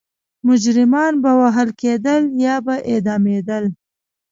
[0.47, 3.65] مجرمان به وهل کېدل یا به اعدامېدل.